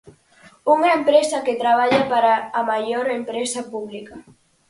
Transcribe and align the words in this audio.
Unha 0.73 0.89
empresa 0.99 1.43
que 1.45 1.59
traballa 1.63 2.01
para 2.11 2.33
a 2.59 2.61
maior 2.71 3.05
empresa 3.19 3.61
pública. 3.73 4.15